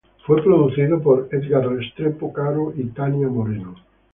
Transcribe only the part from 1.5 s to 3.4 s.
Restrepo Caro y Tania